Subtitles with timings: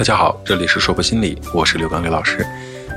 [0.00, 2.42] 大家好，这里是说博心理，我是刘刚刘老师。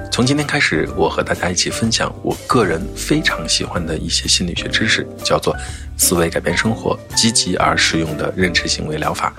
[0.09, 5.54] 从今天开始，我和大家一起分享我个人非常喜欢的一些心理学知识，叫做
[6.00, 9.34] “思维改变生活，积极而实用的认知行为疗法”，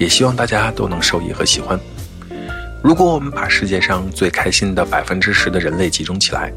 [0.00, 1.78] 也希望大家都能受益和喜欢。
[2.82, 6.50] 如果我们把世界上最开心的百分之十的人类集中起来，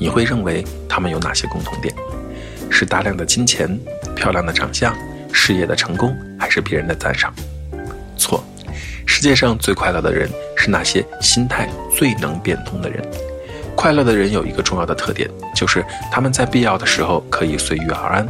[0.00, 1.94] 你会认为他们有哪些共同点？
[2.68, 3.78] 是大量的金钱、
[4.16, 4.92] 漂亮的长相、
[5.32, 7.32] 事业的成功，还是别人的赞赏？
[8.16, 8.44] 错。
[9.06, 13.02] 世界上最快乐的人是那些心态最能变通的人。
[13.74, 18.28] 快乐的人有一个重要的特点，就是他们在必要的时候可以随遇而安。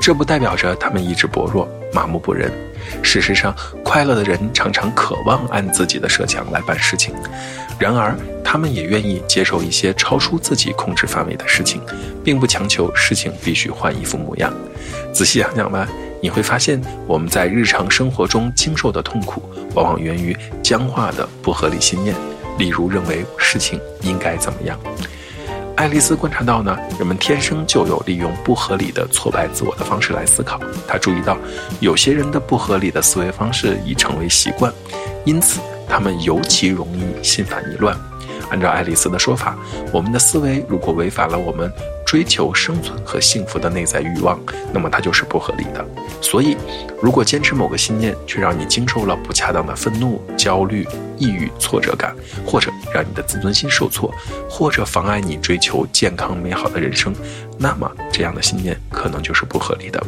[0.00, 2.52] 这不代表着他们意志薄弱、麻木不仁。
[3.02, 7.14] 事实上，快乐的人常常渴望按自己的设想来办事情，
[7.78, 11.80] 然而他们也愿意接受一些超出自己控制范围的事情，
[12.22, 14.52] 并不强求事情必须换一副模样。
[15.14, 15.88] 仔细想想吧。
[16.24, 19.42] 你会发现，我们在日常生活中经受的痛苦，
[19.74, 22.16] 往往源于僵化的不合理信念。
[22.56, 24.80] 例如，认为事情应该怎么样。
[25.76, 30.58] 爱丽丝观察到呢，人们天生就有利用不合理的挫败自我的方式来思考。
[30.88, 31.36] 她注意到，
[31.80, 34.72] 有些人的不合理的思维方式已成为习惯，
[35.26, 37.94] 因此他们尤其容易心烦意乱。
[38.48, 39.54] 按照爱丽丝的说法，
[39.92, 41.70] 我们的思维如果违反了我们。
[42.04, 44.38] 追求生存和幸福的内在欲望，
[44.72, 45.84] 那么它就是不合理的。
[46.20, 46.56] 所以，
[47.00, 50.86] 如果坚持某个信念，却让你经受了不恰当的愤怒、焦虑、
[51.18, 52.14] 抑郁、挫折感，
[52.46, 54.12] 或者让你的自尊心受挫，
[54.48, 57.14] 或者妨碍你追求健康美好的人生，
[57.58, 60.02] 那么这样的信念可能就是不合理的。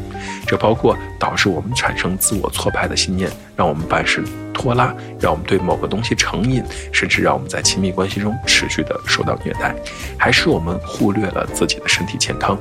[0.47, 4.23] 这包括导致我们产生自我挫败的信念，让我们办事。
[4.57, 9.77] 拖拉，让我们对某个东西成瘾，甚至让我们在亲密关系中持续的受到虐待，
[10.19, 12.59] 还是我们忽略了自己的身体健康？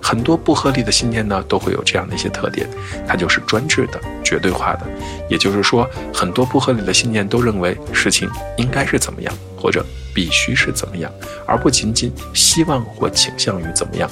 [0.00, 2.66] 很多不合理的信念呢，都会有这样的一些特点，
[3.06, 4.86] 它就是专制的、绝对化的。
[5.28, 8.26] 也就是说，很多不合理的信念都认为事情
[8.56, 11.12] 应该是怎么样，或者必须是怎么样，
[11.46, 14.08] 而不仅仅希望或倾向于怎么样。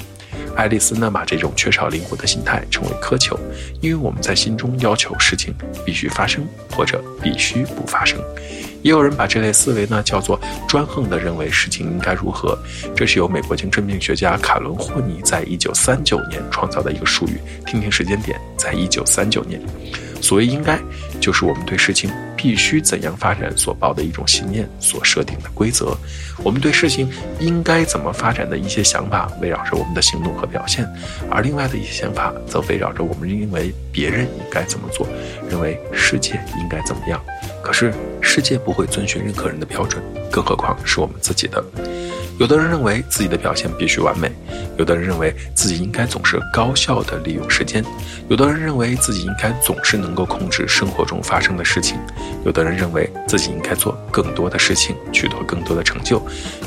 [0.55, 3.37] 爱丽丝呢，把这种缺少灵活的心态称为苛求，
[3.81, 5.53] 因为我们在心中要求事情
[5.85, 8.19] 必须发生或者必须不发生。
[8.81, 12.57] 也有人把这类思维呢叫做专横的认为事情应该如何，
[12.95, 17.39] 这是由美国精神病学家卡伦霍尼在一九三九年创造的一个术语。
[17.65, 19.59] 听听时间点，在一九三九年。
[20.21, 20.79] 所谓应该，
[21.19, 22.11] 就是我们对事情
[22.45, 25.97] 必须怎样发展所抱的一种信念所设定的规则。
[26.43, 30.85] 我们对事情应该怎么发展的一些想法，围绕着我们的行动和表现；
[31.27, 35.07] 而另外的一些想法，则围绕着我们认为别人应该怎么做，
[35.49, 37.19] 认为世界应该怎么样。
[37.63, 37.91] 可是
[38.21, 41.65] 世界不会遵循任何人的标准，更何况是我们自己的。
[42.37, 44.29] 有的人认为自己的表现必须完美，
[44.77, 47.83] 有的人认为自己应该总是高效的利用时间，
[48.27, 51.97] 有的人认为自己应该总是能够控制生活中发生的事情，
[52.45, 56.21] 有的人认为自己应该做更多的事情，取得更多的成就，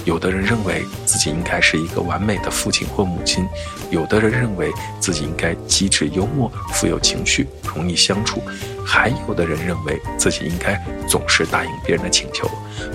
[0.07, 0.83] 有的人认为
[1.19, 3.45] 自己应该是一个完美的父亲或母亲，
[3.91, 8.41] 有的人认为自己应该机智幽默、富有情绪、容易相处。
[8.87, 12.49] 还有的人认为自己应该总是答应别人的请求，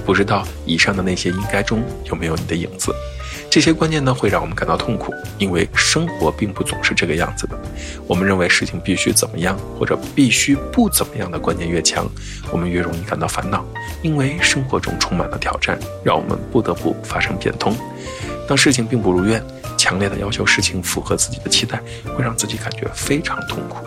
[0.05, 2.95] 不知道以上的那些应该中有没有你的影子？
[3.51, 7.59] 这些观念呢会让我们感到痛苦，因为生活并不总是这个样子的。
[8.07, 12.05] 我们认为事情必须怎么样或者必须不怎么样的观念越强，
[12.51, 13.65] 我们越容易感到烦恼，
[14.01, 17.75] 因为生活中充满了挑战，让我们不得不发生变通。
[18.47, 19.43] 当事情并不如愿，
[19.77, 21.81] 强烈的要求事情符合自己的期待，
[22.15, 23.77] 会让自己感觉非常痛苦。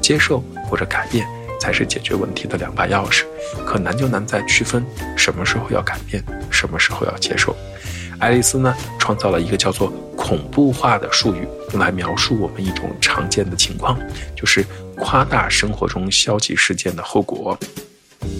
[0.00, 1.26] 接受或者改变。
[1.58, 3.24] 才是解决问题的两把钥匙，
[3.64, 4.84] 可难就难在区分
[5.16, 7.56] 什么时候要改变，什么时候要接受。
[8.18, 9.90] 爱丽丝呢，创造了一个叫做
[10.26, 13.96] “恐怖化”的术语，用来描述我们一种常见的情况，
[14.34, 14.66] 就是
[14.96, 17.56] 夸大生活中消极事件的后果。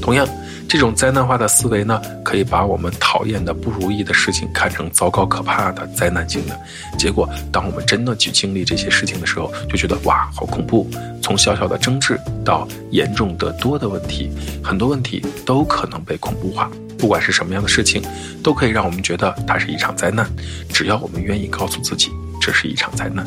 [0.01, 0.27] 同样，
[0.69, 6.59] 这种灾难化的思维呢，可以把我们讨厌的不如意的事情看成糟糕可怕的灾难性的。
[6.99, 10.89] 结果，当我们真的去经历这些事情的时候，就觉得哇，好恐怖！
[11.23, 14.31] 从小小的争执到严重得多的问题，
[14.63, 16.71] 很多问题都可能被恐怖化。
[16.99, 18.03] 不管是什么样的事情，
[18.43, 20.27] 都可以让我们觉得它是一场灾难。
[20.73, 22.11] 只要我们愿意告诉自己。
[22.47, 23.27] 这是一场灾难。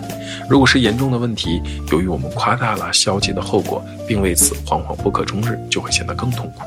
[0.49, 1.61] 如果是严重的问题，
[1.91, 6.61] 由于我们夸大了消极的后果，并为此惶惶不可终日，就会显得更痛苦。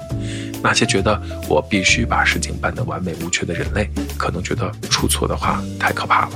[0.63, 1.19] 那些觉得
[1.49, 3.89] 我必须把事情办得完美无缺的人类，
[4.19, 6.33] 可能觉得出错的话太可怕了。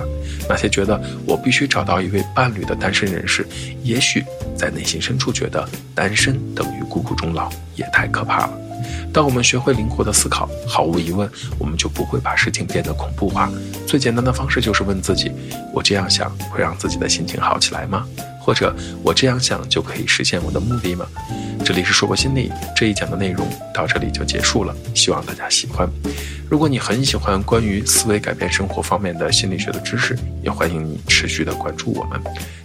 [0.49, 3.47] 那些觉得我必须找到一位伴侣的单身人士，
[3.83, 4.25] 也许
[4.57, 8.66] 在内心深处觉得单身等于孤苦终老，也太可怕了。
[9.13, 11.29] 当我们学会灵活的思考，毫无疑问，
[11.59, 13.51] 我们就不会把事情变得恐怖化。
[13.87, 15.33] 最简单的方式就是问自己：
[15.73, 18.07] 我这样想会让自己的心情好起来吗？
[18.41, 21.07] 或者我这样想就可以实现我的目的吗？
[21.65, 23.45] 这里是说博心理这一讲的内容
[23.75, 25.89] 到这里就结束了，希望大家喜欢。
[26.49, 32.21] 如果你很喜欢关于思维改变生活方面的心理学的知识，也欢迎你持续的关注我们。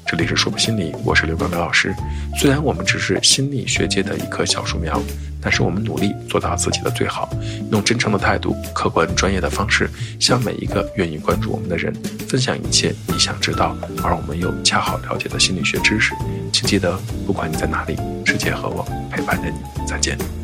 [0.06, 1.92] 这里是说不心理，我是刘刚刘老师。
[2.38, 5.01] 虽然我们只是心理学界的一棵小树苗，
[5.42, 7.28] 但是我们努力做到自己的最好，
[7.72, 9.89] 用真诚的态度、客观专业的方式，
[10.19, 11.92] 向每一个愿意关注我们的人
[12.27, 16.13] 分享一切你想知道而我们又恰好了解的心理学知识。
[16.54, 19.88] 请记得，不管你在哪里，世界和我陪伴着你。
[19.88, 20.41] 再见。